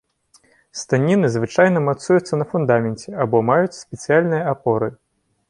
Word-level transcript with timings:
Станіны 0.81 1.27
звычайна 1.35 1.83
мацуюцца 1.89 2.33
на 2.43 2.49
фундаменце 2.55 3.09
або 3.27 3.43
маюць 3.51 3.79
спецыяльныя 3.83 4.43
апоры. 4.57 4.93